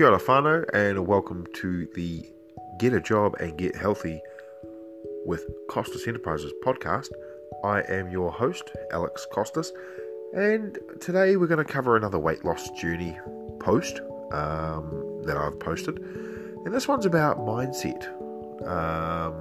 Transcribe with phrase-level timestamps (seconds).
[0.00, 2.26] Kia ora whānau, and welcome to the
[2.78, 4.18] Get a Job and Get Healthy
[5.26, 7.10] with Costas Enterprises podcast.
[7.62, 9.74] I am your host, Alex Costas,
[10.34, 13.18] and today we're going to cover another weight loss journey
[13.58, 14.00] post
[14.32, 15.98] um, that I've posted.
[15.98, 18.06] And this one's about mindset.
[18.66, 19.34] Um,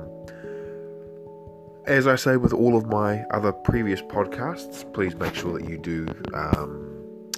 [1.86, 5.78] as I say with all of my other previous podcasts, please make sure that you
[5.78, 7.32] do um,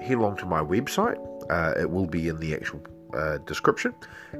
[0.00, 1.18] head along to my website.
[1.50, 2.80] Uh, it will be in the actual
[3.14, 3.94] uh, description,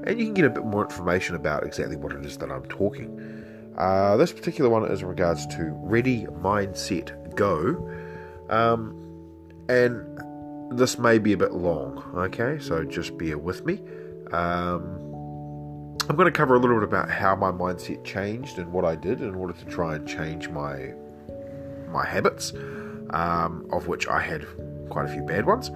[0.05, 2.67] and you can get a bit more information about exactly what it is that I'm
[2.67, 3.45] talking.
[3.77, 7.77] Uh, this particular one is in regards to Ready Mindset Go,
[8.49, 9.03] um,
[9.69, 10.19] and
[10.79, 12.03] this may be a bit long.
[12.15, 13.81] Okay, so just bear with me.
[14.33, 15.03] Um,
[16.09, 18.95] I'm going to cover a little bit about how my mindset changed and what I
[18.95, 20.93] did in order to try and change my
[21.89, 22.53] my habits,
[23.11, 24.47] um, of which I had
[24.89, 25.71] quite a few bad ones.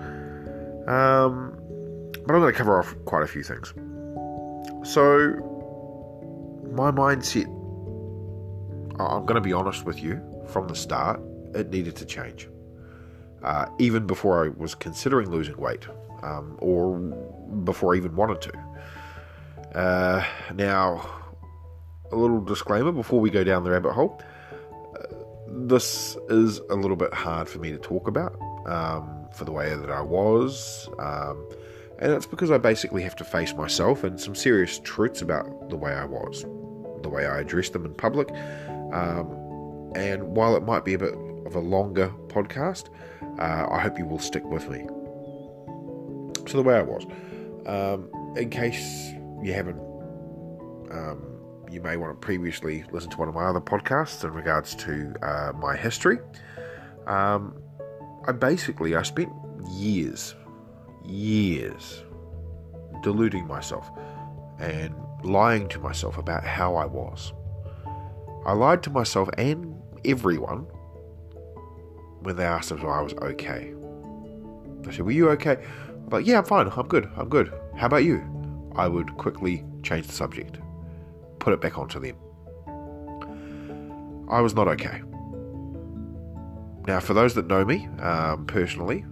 [0.86, 1.56] Um,
[2.26, 3.72] but I'm going to cover off quite a few things.
[4.82, 5.36] So,
[6.72, 7.46] my mindset,
[8.98, 11.20] I'm going to be honest with you from the start,
[11.54, 12.48] it needed to change.
[13.42, 15.86] Uh, even before I was considering losing weight,
[16.22, 16.98] um, or
[17.64, 19.78] before I even wanted to.
[19.78, 21.20] Uh, now,
[22.12, 24.20] a little disclaimer before we go down the rabbit hole.
[24.94, 25.06] Uh,
[25.48, 29.74] this is a little bit hard for me to talk about um, for the way
[29.74, 30.88] that I was.
[30.98, 31.48] Um,
[31.98, 35.76] and it's because I basically have to face myself and some serious truths about the
[35.76, 36.42] way I was,
[37.02, 38.30] the way I addressed them in public.
[38.92, 41.14] Um, and while it might be a bit
[41.46, 42.88] of a longer podcast,
[43.38, 44.86] uh, I hope you will stick with me.
[46.46, 47.04] So, the way I was,
[47.66, 49.78] um, in case you haven't,
[50.90, 51.38] um,
[51.70, 55.14] you may want to previously listen to one of my other podcasts in regards to
[55.22, 56.18] uh, my history.
[57.06, 57.60] Um,
[58.30, 59.32] I basically I spent
[59.72, 60.36] years,
[61.04, 62.04] years
[63.02, 63.90] deluding myself
[64.60, 64.94] and
[65.24, 67.32] lying to myself about how I was.
[68.46, 70.60] I lied to myself and everyone
[72.20, 73.74] when they asked if I was okay.
[74.82, 75.56] They said, Were you okay?
[75.88, 76.68] I'm like, Yeah, I'm fine.
[76.68, 77.10] I'm good.
[77.16, 77.52] I'm good.
[77.76, 78.22] How about you?
[78.76, 80.60] I would quickly change the subject,
[81.40, 82.14] put it back onto them.
[84.30, 85.02] I was not okay.
[86.90, 89.04] Now, for those that know me um, personally,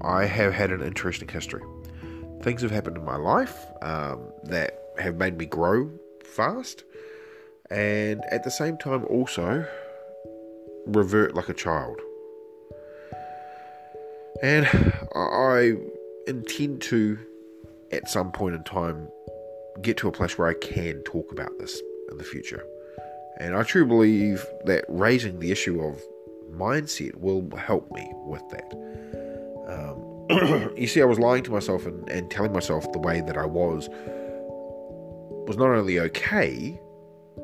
[0.00, 1.62] I have had an interesting history.
[2.42, 5.88] Things have happened in my life um, that have made me grow
[6.24, 6.82] fast,
[7.70, 9.64] and at the same time, also
[10.84, 12.00] revert like a child.
[14.42, 14.66] And
[15.14, 15.74] I
[16.26, 17.20] intend to
[17.92, 19.06] at some point in time
[19.80, 22.64] get to a place where I can talk about this in the future.
[23.38, 26.02] And I truly believe that raising the issue of
[26.52, 28.72] mindset will help me with that.
[29.68, 33.36] Um, you see, I was lying to myself and, and telling myself the way that
[33.36, 33.88] I was
[35.46, 36.80] was not only okay,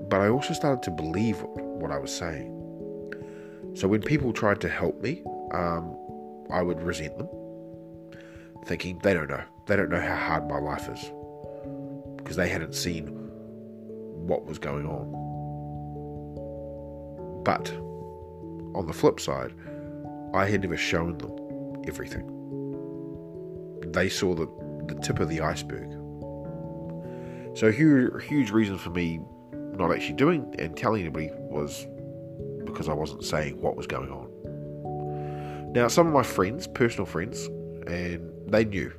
[0.09, 2.55] but I also started to believe what I was saying.
[3.75, 5.97] So when people tried to help me, um,
[6.51, 7.29] I would resent them,
[8.65, 9.43] thinking they don't know.
[9.67, 11.13] They don't know how hard my life is
[12.17, 13.07] because they hadn't seen
[14.27, 15.15] what was going on.
[17.45, 17.73] But
[18.79, 19.53] on the flip side,
[20.33, 22.25] I had never shown them everything.
[23.93, 24.47] They saw the,
[24.87, 25.91] the tip of the iceberg.
[27.57, 29.21] So, huge, huge reason for me
[29.53, 31.87] not actually doing and telling anybody was
[32.65, 35.73] because I wasn't saying what was going on.
[35.73, 37.47] Now, some of my friends, personal friends,
[37.87, 38.93] and they knew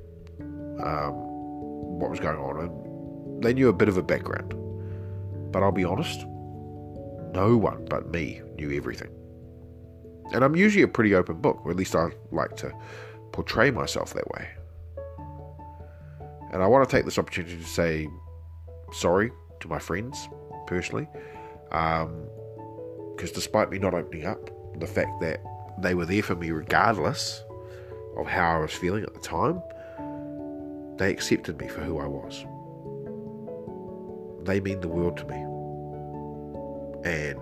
[0.84, 1.14] um,
[2.00, 4.54] what was going on, and they knew a bit of a background.
[5.52, 6.26] But I'll be honest,
[7.34, 9.19] no one but me knew everything.
[10.34, 12.74] And I'm usually a pretty open book, or at least I like to
[13.32, 14.48] portray myself that way.
[16.52, 18.08] And I want to take this opportunity to say
[18.92, 20.28] sorry to my friends
[20.68, 21.08] personally,
[21.70, 24.50] because um, despite me not opening up,
[24.80, 25.44] the fact that
[25.82, 27.44] they were there for me regardless
[28.18, 29.62] of how I was feeling at the time,
[30.98, 32.46] they accepted me for who I was.
[34.46, 35.36] They mean the world to me.
[37.10, 37.40] And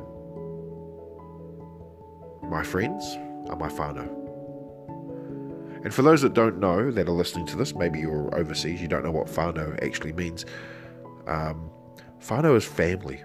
[2.50, 3.18] my friends
[3.50, 4.08] are my whānau.
[5.84, 8.88] And for those that don't know, that are listening to this, maybe you're overseas, you
[8.88, 10.46] don't know what whānau actually means.
[11.28, 11.70] Um,
[12.22, 13.24] whānau is family.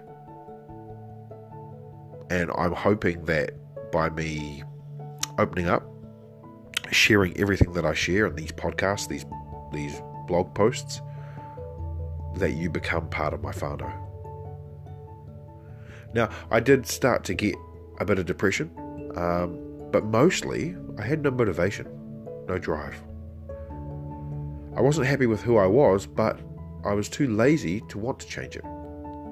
[2.29, 3.51] And I'm hoping that
[3.91, 4.63] by me
[5.37, 5.83] opening up,
[6.91, 9.25] sharing everything that I share in these podcasts, these
[9.71, 11.01] these blog posts,
[12.35, 13.91] that you become part of my whānau.
[16.13, 17.55] Now, I did start to get
[17.99, 18.71] a bit of depression,
[19.15, 19.59] um,
[19.91, 21.87] but mostly I had no motivation,
[22.47, 23.01] no drive.
[24.75, 26.39] I wasn't happy with who I was, but
[26.83, 28.63] I was too lazy to want to change it.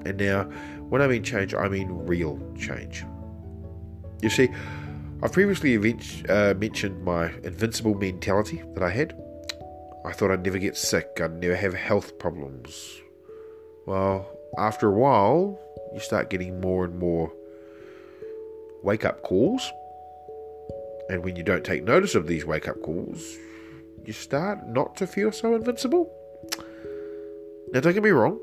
[0.04, 0.44] And now,
[0.88, 3.04] when I mean change, I mean real change.
[4.22, 4.48] You see,
[5.22, 5.76] I've previously
[6.28, 9.20] uh, mentioned my invincible mentality that I had.
[10.04, 13.00] I thought I'd never get sick, I'd never have health problems.
[13.86, 14.28] Well,
[14.58, 15.58] after a while,
[15.92, 17.32] you start getting more and more
[18.82, 19.70] wake up calls.
[21.08, 23.36] And when you don't take notice of these wake up calls,
[24.04, 26.12] you start not to feel so invincible.
[27.72, 28.38] Now, don't get me wrong,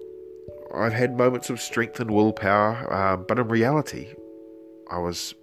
[0.74, 4.14] I've had moments of strength and willpower, um, but in reality,
[4.90, 5.34] I was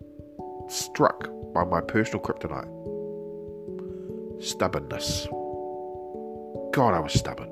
[0.68, 2.72] struck by my personal kryptonite
[4.42, 5.26] stubbornness.
[6.72, 7.48] God, I was stubborn.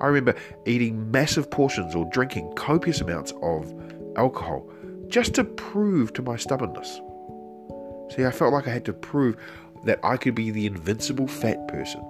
[0.00, 0.34] I remember
[0.66, 3.72] eating massive portions or drinking copious amounts of
[4.16, 4.68] alcohol
[5.08, 7.00] just to prove to my stubbornness.
[8.14, 9.36] See, I felt like I had to prove
[9.84, 12.02] that I could be the invincible fat person.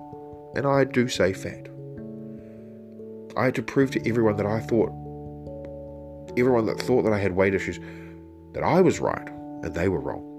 [0.55, 1.69] And I do say fat.
[3.37, 4.91] I had to prove to everyone that I thought,
[6.37, 7.81] everyone that thought that I had weight issues,
[8.53, 10.31] that I was right and they were wrong.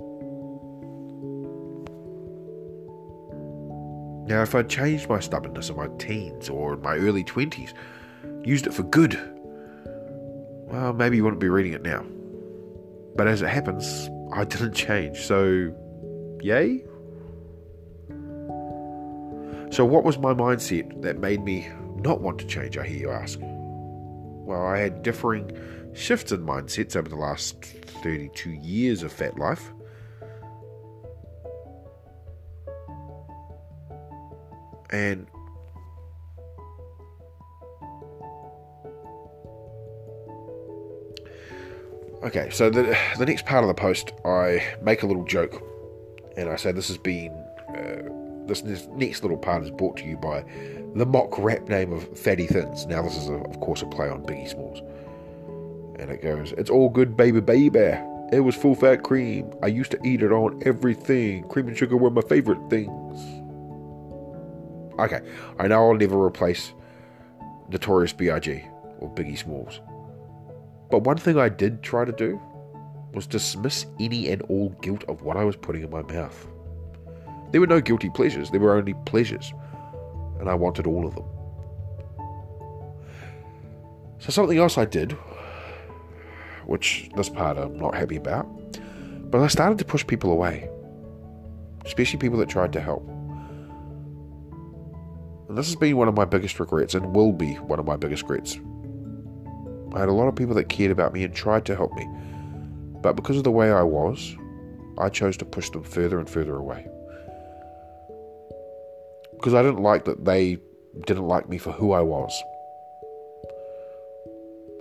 [4.27, 7.73] Now, if I'd changed my stubbornness in my teens or in my early 20s,
[8.43, 9.19] used it for good,
[10.67, 12.03] well, maybe you wouldn't be reading it now.
[13.15, 15.73] But as it happens, I didn't change, so
[16.41, 16.83] yay?
[19.71, 23.11] So, what was my mindset that made me not want to change, I hear you
[23.11, 23.39] ask?
[23.41, 25.51] Well, I had differing
[25.93, 29.71] shifts in mindsets over the last 32 years of fat life.
[34.91, 35.27] And
[42.25, 45.61] okay, so the the next part of the post, I make a little joke,
[46.35, 47.31] and I say this has been
[47.69, 50.43] uh, this, this next little part is brought to you by
[50.95, 52.85] the mock rap name of Fatty Thins.
[52.85, 54.81] Now, this is a, of course a play on Biggie Smalls,
[55.99, 57.97] and it goes, "It's all good, baby, baby."
[58.31, 59.53] It was full fat cream.
[59.61, 61.47] I used to eat it on everything.
[61.47, 63.19] Cream and sugar were my favorite things.
[64.97, 65.21] Okay,
[65.59, 66.73] I know I'll never replace
[67.69, 68.63] Notorious B.I.G.
[68.99, 69.79] or Biggie Smalls.
[70.89, 72.39] But one thing I did try to do
[73.13, 76.47] was dismiss any and all guilt of what I was putting in my mouth.
[77.51, 79.53] There were no guilty pleasures, there were only pleasures,
[80.39, 81.25] and I wanted all of them.
[84.19, 85.13] So, something else I did,
[86.65, 88.47] which this part I'm not happy about,
[89.31, 90.69] but I started to push people away,
[91.85, 93.07] especially people that tried to help.
[95.47, 97.95] And this has been one of my biggest regrets and will be one of my
[97.95, 98.59] biggest regrets.
[99.95, 102.05] I had a lot of people that cared about me and tried to help me,
[103.01, 104.35] but because of the way I was,
[104.97, 106.85] I chose to push them further and further away.
[109.33, 110.57] Because I didn't like that they
[111.07, 112.33] didn't like me for who I was.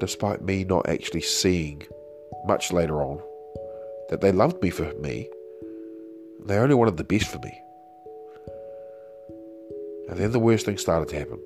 [0.00, 1.82] Despite me not actually seeing
[2.44, 3.22] much later on
[4.08, 5.28] that they loved me for me,
[6.44, 7.60] they only wanted the best for me.
[10.08, 11.40] And then the worst thing started to happen.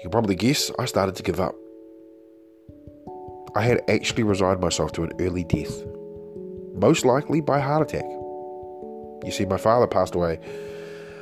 [0.00, 1.54] You can probably guess I started to give up.
[3.54, 5.84] I had actually resigned myself to an early death,
[6.74, 8.06] most likely by heart attack.
[9.24, 10.40] You see, my father passed away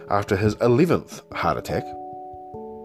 [0.08, 1.82] after his 11th heart attack,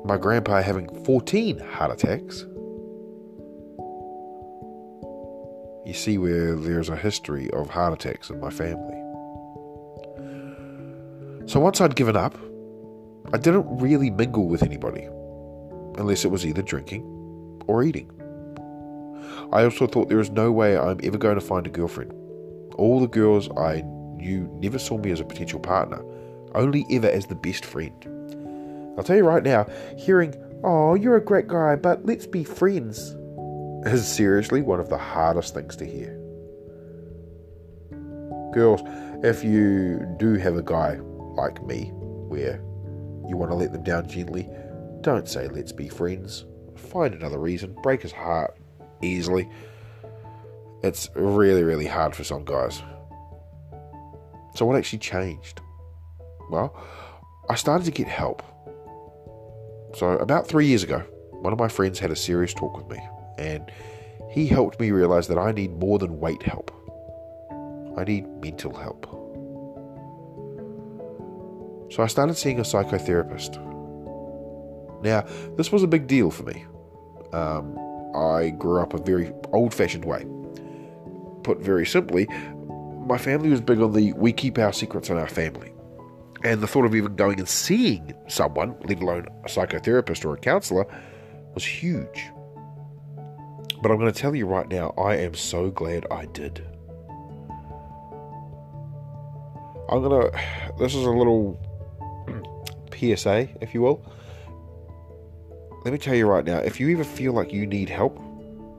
[0.04, 2.44] my grandpa having 14 heart attacks.
[5.86, 8.98] You see, where there's a history of heart attacks in my family.
[11.46, 12.36] So once I'd given up,
[13.32, 15.08] I didn't really mingle with anybody,
[15.98, 17.04] unless it was either drinking
[17.68, 18.10] or eating.
[19.52, 22.12] I also thought there is no way I'm ever going to find a girlfriend.
[22.76, 23.84] All the girls I
[24.16, 26.04] knew never saw me as a potential partner,
[26.56, 27.94] only ever as the best friend.
[28.98, 33.16] I'll tell you right now, hearing, oh, you're a great guy, but let's be friends,
[33.86, 36.20] is seriously one of the hardest things to hear.
[38.54, 38.82] Girls,
[39.24, 41.00] if you do have a guy
[41.36, 42.62] like me, where
[43.28, 44.48] you want to let them down gently,
[45.04, 46.46] don't say let's be friends.
[46.76, 47.76] Find another reason.
[47.84, 48.58] Break his heart
[49.02, 49.50] easily.
[50.82, 52.82] It's really, really hard for some guys.
[54.56, 55.62] So, what actually changed?
[56.50, 56.76] Well,
[57.50, 58.44] I started to get help.
[59.96, 61.00] So, about three years ago,
[61.32, 63.00] one of my friends had a serious talk with me,
[63.38, 63.72] and
[64.32, 66.72] he helped me realize that I need more than weight help.
[67.98, 69.06] I need mental help.
[71.92, 73.73] So I started seeing a psychotherapist.
[75.04, 75.26] Now,
[75.58, 76.66] this was a big deal for me.
[77.34, 77.78] Um,
[78.16, 80.26] I grew up a very old fashioned way.
[81.44, 82.28] Put very simply,
[83.06, 85.74] my family was big on the we keep our secrets in our family.
[86.44, 90.38] And the thought of even going and seeing someone, let alone a psychotherapist or a
[90.38, 90.86] counselor,
[91.54, 92.32] was huge.
[93.82, 96.66] But I'm going to tell you right now, I am so glad I did.
[99.90, 100.74] I'm going to.
[100.80, 101.60] This is a little
[102.94, 104.06] PSA, if you will.
[105.84, 108.18] Let me tell you right now if you ever feel like you need help,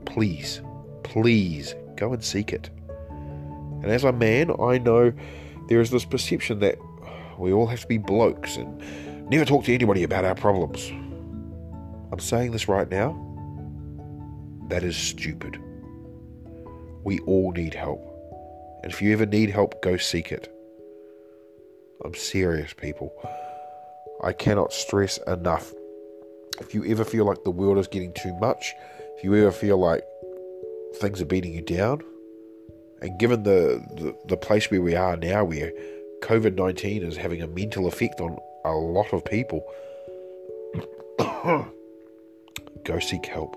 [0.05, 0.61] please,
[1.03, 2.69] please go and seek it.
[3.09, 5.13] And as a man, I know
[5.69, 6.79] there is this perception that
[7.37, 10.89] we all have to be blokes and never talk to anybody about our problems.
[12.11, 13.21] I'm saying this right now.
[14.69, 15.61] That is stupid.
[17.03, 18.01] We all need help.
[18.81, 20.51] And if you ever need help, go seek it.
[22.03, 23.13] I'm serious, people.
[24.23, 25.71] I cannot stress enough.
[26.59, 28.73] If you ever feel like the world is getting too much,
[29.17, 30.03] if you ever feel like
[30.95, 32.01] things are beating you down,
[33.01, 35.71] and given the, the, the place where we are now, where
[36.21, 39.63] COVID 19 is having a mental effect on a lot of people,
[42.83, 43.55] go seek help.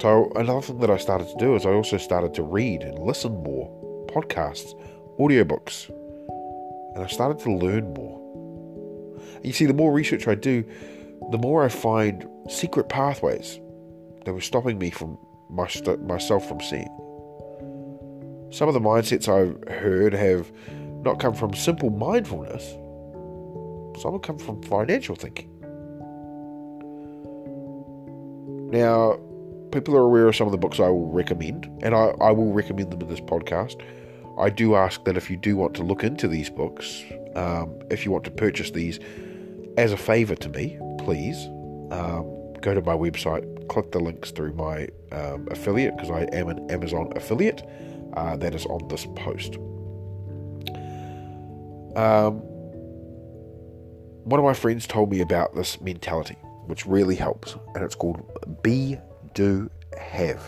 [0.00, 2.98] So, another thing that I started to do is I also started to read and
[2.98, 3.70] listen more
[4.08, 4.74] podcasts,
[5.18, 5.88] audiobooks,
[6.94, 8.21] and I started to learn more.
[9.42, 10.64] You see, the more research I do,
[11.30, 13.58] the more I find secret pathways
[14.24, 15.18] that were stopping me from
[15.50, 16.88] my st- myself from seeing.
[18.50, 20.52] Some of the mindsets I've heard have
[21.02, 22.62] not come from simple mindfulness,
[24.00, 25.48] some have come from financial thinking.
[28.70, 29.18] Now,
[29.70, 32.52] people are aware of some of the books I will recommend, and I, I will
[32.52, 33.82] recommend them in this podcast.
[34.38, 37.02] I do ask that if you do want to look into these books,
[37.34, 38.98] um, if you want to purchase these
[39.76, 41.36] as a favour to me, please
[41.90, 46.48] um, go to my website, click the links through my um, affiliate because I am
[46.48, 47.62] an Amazon affiliate.
[48.14, 49.56] Uh, that is on this post.
[51.96, 52.40] Um,
[54.24, 56.36] one of my friends told me about this mentality,
[56.66, 58.22] which really helps, and it's called
[58.62, 58.98] be,
[59.34, 60.42] do, have.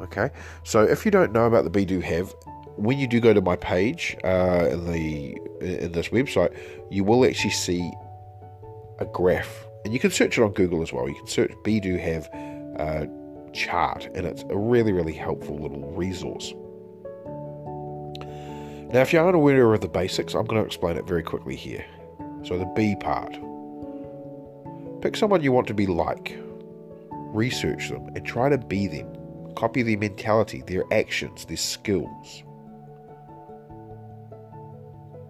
[0.00, 0.30] Okay,
[0.64, 2.34] so if you don't know about the be, do, have,
[2.76, 6.56] when you do go to my page uh, in the in this website,
[6.90, 7.92] you will actually see
[8.98, 11.08] a graph, and you can search it on Google as well.
[11.08, 12.28] You can search be, do, have
[12.78, 13.06] uh,
[13.52, 16.52] chart, and it's a really really helpful little resource.
[18.92, 21.56] Now, if you aren't aware of the basics, I'm going to explain it very quickly
[21.56, 21.84] here.
[22.44, 23.32] So, the B part.
[25.00, 26.38] Pick someone you want to be like,
[27.10, 29.08] research them, and try to be them.
[29.54, 32.44] Copy their mentality, their actions, their skills.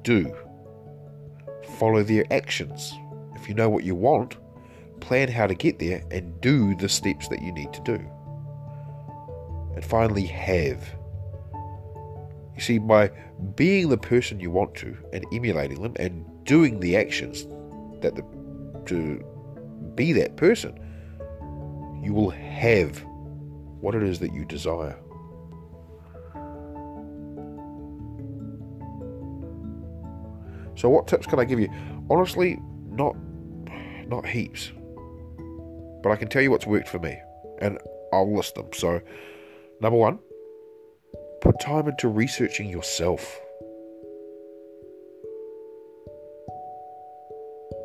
[0.03, 0.35] Do.
[1.79, 2.93] Follow their actions.
[3.35, 4.37] If you know what you want,
[5.01, 7.95] plan how to get there and do the steps that you need to do.
[9.75, 10.97] And finally, have.
[12.55, 13.11] You see, by
[13.57, 17.47] being the person you want to and emulating them and doing the actions
[18.03, 18.25] that the,
[18.87, 19.25] to
[19.95, 20.79] be that person,
[22.03, 23.03] you will have
[23.81, 24.99] what it is that you desire.
[30.83, 31.69] So what tips can I give you?
[32.11, 32.59] Honestly,
[32.89, 33.15] not
[34.09, 34.73] not heaps.
[36.03, 37.17] But I can tell you what's worked for me
[37.61, 37.79] and
[38.13, 38.67] I'll list them.
[38.75, 39.01] So
[39.81, 40.19] number 1,
[41.41, 43.41] put time into researching yourself.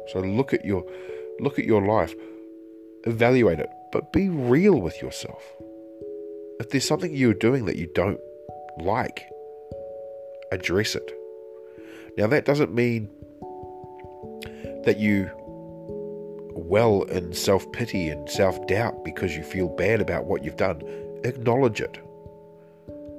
[0.07, 0.83] So look at your
[1.39, 2.15] look at your life,
[3.03, 5.43] evaluate it, but be real with yourself.
[6.59, 8.19] If there's something you're doing that you don't
[8.79, 9.23] like,
[10.51, 11.16] address it.
[12.17, 13.09] Now that doesn't mean
[14.85, 15.29] that you
[16.55, 20.81] well in self-pity and self-doubt because you feel bad about what you've done.
[21.23, 21.99] Acknowledge it.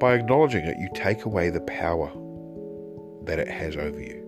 [0.00, 2.10] By acknowledging it, you take away the power
[3.24, 4.24] that it has over you.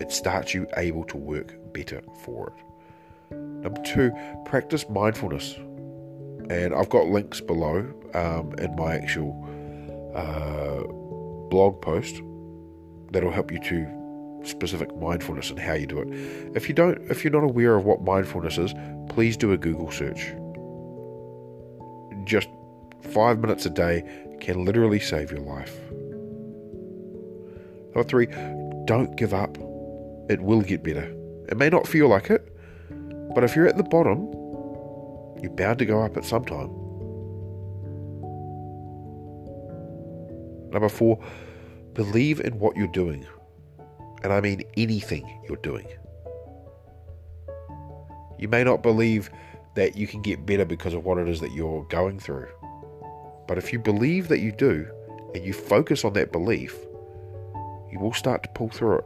[0.00, 3.36] It starts you able to work better for it.
[3.36, 4.10] Number two,
[4.44, 5.54] practice mindfulness.
[6.50, 9.32] And I've got links below um, in my actual
[10.14, 10.82] uh,
[11.48, 12.20] blog post
[13.14, 16.08] that'll help you to specific mindfulness and how you do it.
[16.54, 18.74] If you don't, if you're not aware of what mindfulness is,
[19.08, 20.34] please do a Google search.
[22.24, 22.48] Just
[23.00, 24.04] five minutes a day
[24.40, 25.78] can literally save your life.
[27.94, 28.26] Number three,
[28.84, 29.56] don't give up.
[30.28, 31.14] It will get better.
[31.48, 32.54] It may not feel like it,
[33.34, 34.24] but if you're at the bottom,
[35.42, 36.70] you're bound to go up at some time.
[40.70, 41.22] Number four,
[41.94, 43.26] believe in what you're doing.
[44.22, 45.86] And I mean anything you're doing.
[48.38, 49.30] You may not believe
[49.74, 52.48] that you can get better because of what it is that you're going through.
[53.46, 54.86] But if you believe that you do,
[55.34, 56.76] and you focus on that belief,
[57.90, 59.04] you will start to pull through it.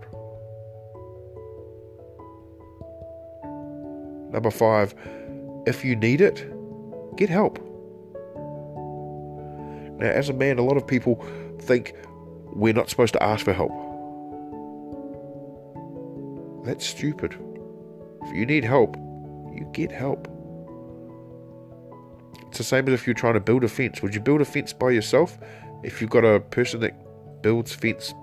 [4.32, 4.94] Number five,
[5.66, 6.46] if you need it,
[7.16, 7.58] get help.
[9.98, 11.24] Now, as a man, a lot of people
[11.62, 11.94] think
[12.54, 13.72] we're not supposed to ask for help.
[16.64, 17.36] That's stupid.
[18.24, 18.96] If you need help,
[19.54, 20.28] you get help.
[22.48, 24.02] It's the same as if you're trying to build a fence.
[24.02, 25.38] Would you build a fence by yourself
[25.82, 28.14] if you've got a person that builds fence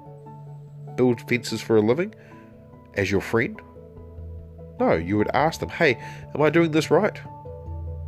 [0.96, 2.14] build fences for a living
[2.96, 3.60] as your friend?
[4.80, 5.98] No, you would ask them, "Hey,
[6.34, 7.20] am I doing this right?"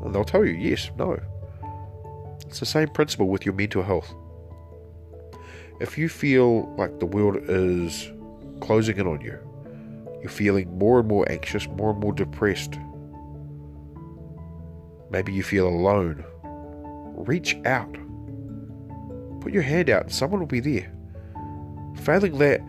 [0.03, 1.19] And they'll tell you, "Yes, no."
[2.45, 4.13] It's the same principle with your mental health.
[5.79, 8.11] If you feel like the world is
[8.61, 9.37] closing in on you,
[10.21, 12.79] you're feeling more and more anxious, more and more depressed,
[15.11, 16.25] maybe you feel alone,
[17.15, 17.95] reach out.
[19.41, 20.91] Put your hand out, someone will be there.
[21.97, 22.61] Failing that,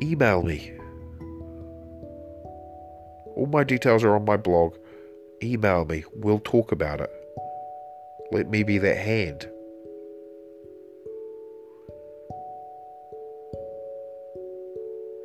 [0.00, 0.72] email me.
[3.34, 4.76] All my details are on my blog.
[5.42, 7.10] Email me, we'll talk about it.
[8.30, 9.48] Let me be that hand.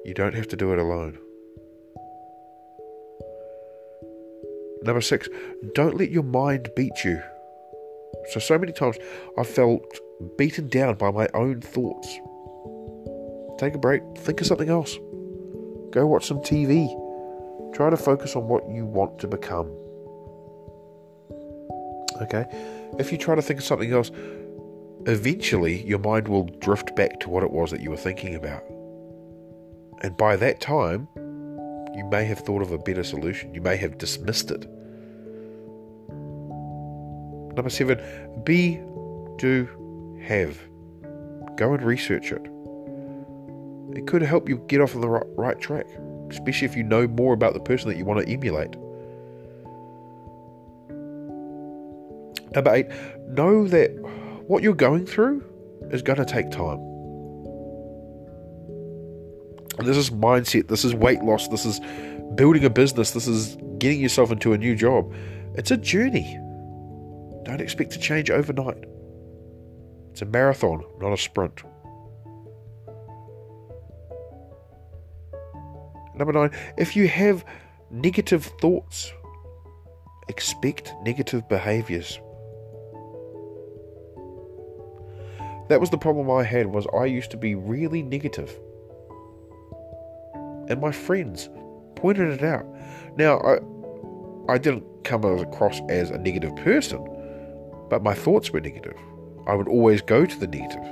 [0.06, 1.18] You don't have to do it alone.
[4.84, 5.28] Number six,
[5.74, 7.20] don't let your mind beat you.
[8.30, 8.98] So, so many times
[9.36, 9.84] I've felt
[10.38, 12.08] beaten down by my own thoughts.
[13.58, 14.96] Take a break, think of something else.
[15.90, 16.88] Go watch some TV.
[17.74, 19.72] Try to focus on what you want to become.
[22.22, 22.46] Okay?
[23.00, 24.12] If you try to think of something else,
[25.08, 28.64] eventually your mind will drift back to what it was that you were thinking about.
[30.06, 31.08] And by that time,
[31.96, 33.56] you may have thought of a better solution.
[33.56, 34.70] You may have dismissed it.
[37.56, 38.00] Number seven,
[38.44, 38.80] be,
[39.38, 39.68] do,
[40.22, 40.60] have.
[41.58, 42.46] Go and research it.
[43.98, 45.88] It could help you get off on the right, right track,
[46.30, 48.76] especially if you know more about the person that you want to emulate.
[52.54, 52.86] Number eight,
[53.30, 53.90] know that
[54.46, 55.44] what you're going through
[55.90, 56.95] is going to take time.
[59.80, 61.80] This is mindset, this is weight loss, this is
[62.36, 65.14] building a business, this is getting yourself into a new job.
[65.56, 66.40] It's a journey.
[67.44, 68.84] Don't expect to change overnight.
[70.12, 71.62] It's a marathon, not a sprint.
[76.16, 77.44] Number nine, if you have
[77.92, 79.12] negative thoughts,
[80.30, 82.20] expect negative behaviors.
[85.68, 88.58] That was the problem I had was I used to be really negative.
[90.68, 91.50] And my friends
[91.96, 92.66] pointed it out.
[93.18, 93.60] Now I
[94.48, 97.04] I didn't come across as a negative person,
[97.90, 98.98] but my thoughts were negative.
[99.48, 100.84] I would always go to the negative.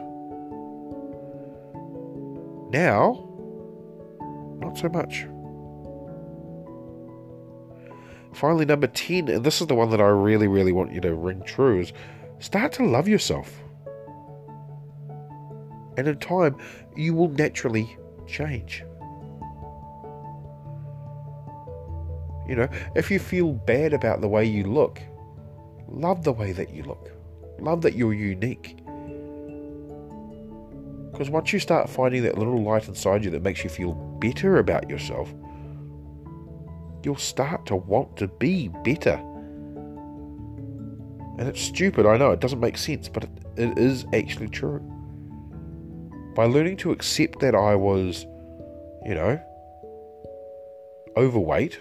[2.72, 3.30] Now,
[4.60, 5.28] not so much.
[8.34, 11.14] Finally, number 10, and this is the one that I really, really want you to
[11.14, 11.94] ring true, is
[12.40, 13.62] start to love yourself.
[15.98, 16.58] And in time,
[16.96, 18.84] you will naturally change.
[22.48, 25.02] You know, if you feel bad about the way you look,
[25.88, 27.12] love the way that you look.
[27.60, 28.78] Love that you're unique.
[31.12, 34.58] Because once you start finding that little light inside you that makes you feel better
[34.58, 35.34] about yourself,
[37.04, 39.22] you'll start to want to be better.
[41.38, 44.82] And it's stupid, I know, it doesn't make sense, but it, it is actually true
[46.36, 48.26] by learning to accept that I was,
[49.06, 49.40] you know,
[51.16, 51.80] overweight,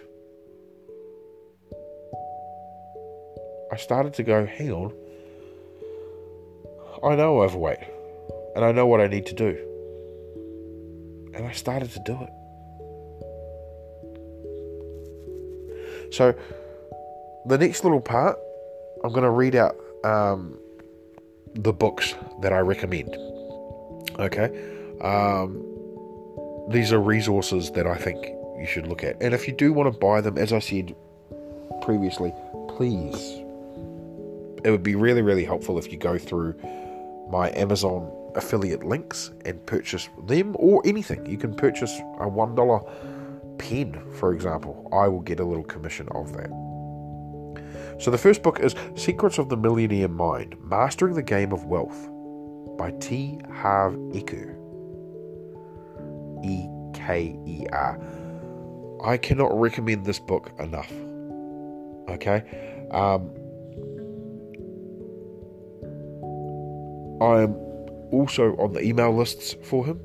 [3.72, 4.92] I started to go, hang on,
[7.02, 7.78] I know I'm overweight
[8.54, 9.58] and I know what I need to do.
[11.35, 12.28] And I started to do it.
[16.12, 16.35] So,
[17.46, 18.38] the next little part,
[19.02, 20.58] I'm going to read out um,
[21.54, 23.16] the books that I recommend.
[24.18, 24.50] Okay.
[25.00, 25.64] Um,
[26.68, 28.18] these are resources that I think
[28.58, 29.16] you should look at.
[29.22, 30.94] And if you do want to buy them, as I said
[31.80, 32.35] previously,
[32.68, 33.41] please.
[34.64, 36.55] It would be really, really helpful if you go through
[37.31, 41.25] my Amazon affiliate links and purchase them or anything.
[41.27, 44.88] You can purchase a $1 pen, for example.
[44.92, 46.51] I will get a little commission of that.
[48.01, 52.09] So the first book is Secrets of the Millionaire Mind Mastering the Game of Wealth
[52.79, 53.38] by T.
[53.53, 54.59] Harv Eker.
[56.44, 58.01] E K E R.
[59.05, 60.92] I cannot recommend this book enough.
[62.09, 62.88] Okay?
[62.92, 63.33] Um,
[67.22, 67.54] I'm
[68.11, 70.00] also on the email lists for him.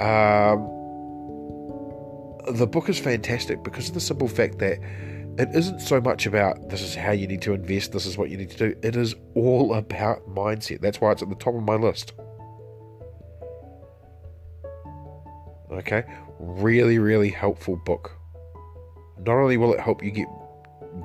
[0.00, 0.68] Um,
[2.54, 4.78] the book is fantastic because of the simple fact that
[5.38, 8.28] it isn't so much about this is how you need to invest, this is what
[8.28, 8.76] you need to do.
[8.82, 10.80] It is all about mindset.
[10.80, 12.12] That's why it's at the top of my list.
[15.72, 16.04] Okay,
[16.38, 18.12] really, really helpful book.
[19.20, 20.28] Not only will it help you get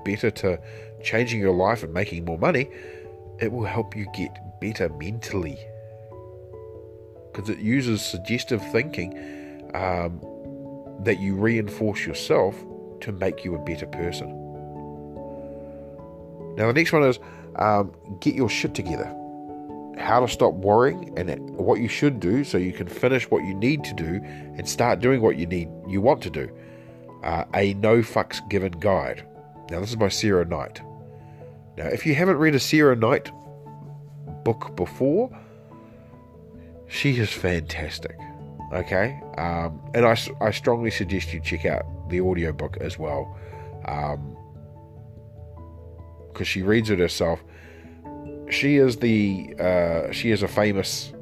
[0.04, 0.60] better to
[1.02, 2.70] changing your life and making more money,
[3.40, 5.60] it will help you get better mentally
[7.32, 9.14] because it uses suggestive thinking
[9.76, 10.20] um,
[11.04, 12.56] that you reinforce yourself
[13.02, 14.30] to make you a better person.
[16.56, 17.20] Now, the next one is
[17.58, 19.14] um, get your shit together.
[20.00, 23.54] How to stop worrying and what you should do so you can finish what you
[23.54, 26.50] need to do and start doing what you need you want to do.
[27.24, 29.24] Uh, a no fucks given guide.
[29.70, 30.82] Now, this is by Sarah Knight.
[31.78, 33.32] Now, if you haven't read a Sarah Knight
[34.44, 35.30] book before,
[36.88, 38.18] she is fantastic.
[38.74, 43.38] Okay, um, and I, I strongly suggest you check out the audiobook as well,
[43.82, 44.18] because
[46.40, 47.44] um, she reads it herself.
[48.50, 51.14] She is the uh, she is a famous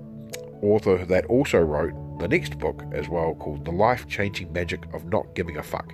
[0.61, 5.05] author that also wrote the next book as well, called "The Life Changing Magic of
[5.05, 5.93] Not Giving a Fuck: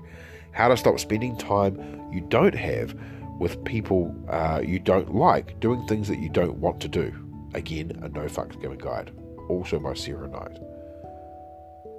[0.52, 1.76] How to Stop Spending Time
[2.13, 2.95] You Don't Have
[3.42, 7.12] with People uh, You Don't Like Doing Things That You Don't Want to Do."
[7.56, 9.12] Again, a no fucks given guide,
[9.50, 10.60] also by Sarah Knight.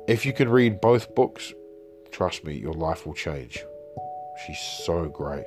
[0.07, 1.53] If you can read both books,
[2.13, 3.65] trust me, your life will change.
[4.47, 5.45] She's so great.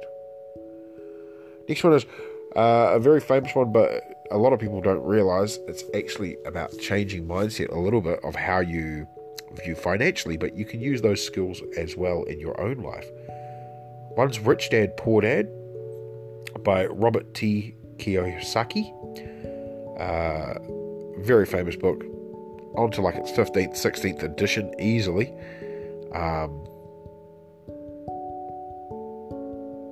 [1.70, 2.06] Next one is
[2.58, 6.78] uh, a very famous one, but a lot of people don't realize it's actually about
[6.78, 9.08] changing mindset a little bit of how you
[9.64, 13.10] view financially, but you can use those skills as well in your own life.
[14.18, 15.48] One's Rich Dad Poor Dad
[16.64, 17.76] by Robert T.
[17.98, 18.92] Kiyosaki.
[20.00, 20.60] Uh,
[21.24, 22.04] very famous book
[22.76, 25.34] On to like its 15th, 16th edition easily.
[26.14, 26.68] Um,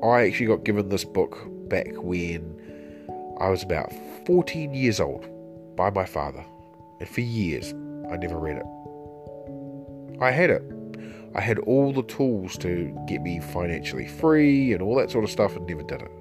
[0.03, 2.59] I actually got given this book back when
[3.39, 3.91] I was about
[4.25, 5.25] 14 years old
[5.77, 6.43] by my father,
[6.99, 7.73] and for years
[8.11, 10.21] I never read it.
[10.21, 10.63] I had it.
[11.35, 15.31] I had all the tools to get me financially free and all that sort of
[15.31, 16.11] stuff, and never did it.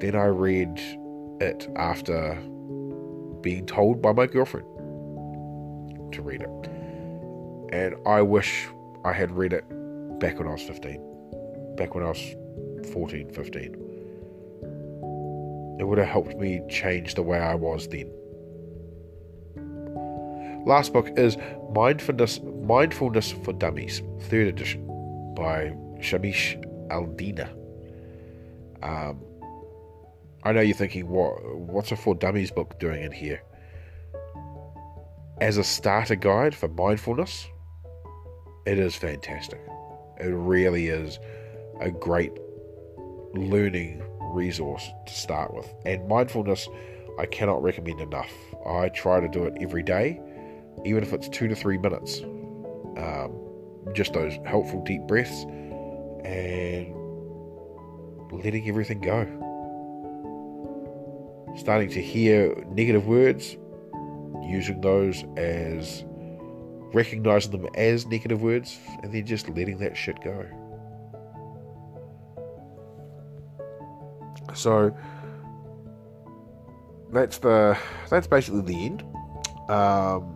[0.00, 0.80] Then I read
[1.40, 2.34] it after
[3.40, 4.66] being told by my girlfriend
[6.12, 6.70] to read it.
[7.72, 8.68] And I wish
[9.04, 9.64] I had read it
[10.18, 12.36] back when I was 15, back when I was
[12.92, 13.74] 14, 15.
[15.78, 18.10] It would have helped me change the way I was then.
[20.66, 21.36] Last book is
[21.72, 24.84] Mindfulness Mindfulness for Dummies, third edition,
[25.34, 26.56] by Shamash
[26.88, 27.48] Alidina.
[28.82, 29.20] Um,
[30.48, 33.42] I know you're thinking, what what's a for dummies book doing in here?
[35.40, 37.48] as a starter guide for mindfulness,
[38.66, 39.60] it is fantastic.
[40.18, 41.18] It really is
[41.80, 42.32] a great
[43.34, 45.72] learning resource to start with.
[45.84, 46.68] And mindfulness,
[47.18, 48.32] I cannot recommend enough.
[48.66, 50.20] I try to do it every day,
[50.84, 52.20] even if it's two to three minutes.
[52.96, 53.32] Um,
[53.92, 55.44] just those helpful deep breaths
[56.24, 56.92] and
[58.32, 59.37] letting everything go.
[61.58, 63.56] Starting to hear negative words,
[64.48, 66.04] using those as
[66.94, 70.46] recognizing them as negative words and then just letting that shit go.
[74.54, 74.96] So
[77.12, 77.76] that's the
[78.08, 79.04] that's basically the end.
[79.68, 80.34] Um,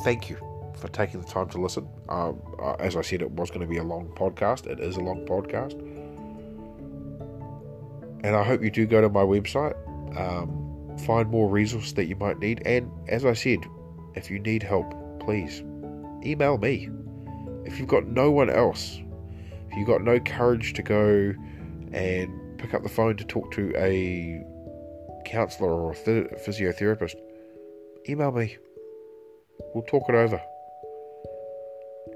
[0.00, 0.36] thank you
[0.76, 1.88] for taking the time to listen.
[2.08, 4.66] Um, uh, as I said, it was going to be a long podcast.
[4.66, 5.78] It is a long podcast,
[8.22, 9.74] and I hope you do go to my website.
[10.18, 12.62] Um, find more resources that you might need.
[12.66, 13.58] And as I said,
[14.14, 15.62] if you need help, please
[16.24, 16.88] email me.
[17.64, 19.00] If you've got no one else,
[19.70, 21.34] if you've got no courage to go
[21.92, 24.44] and pick up the phone to talk to a
[25.24, 27.14] counselor or a th- physiotherapist,
[28.08, 28.56] email me.
[29.74, 30.40] We'll talk it over.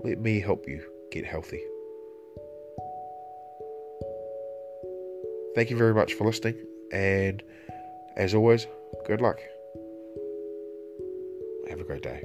[0.04, 1.62] Let me help you get healthy.
[5.56, 6.54] Thank you very much for listening,
[6.92, 7.42] and
[8.14, 8.66] as always,
[9.06, 9.40] good luck.
[11.70, 12.22] Have a great day.